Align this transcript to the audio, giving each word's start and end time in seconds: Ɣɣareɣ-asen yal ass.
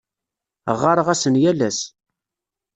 Ɣɣareɣ-asen 0.79 1.35
yal 1.43 1.59
ass. 1.69 1.79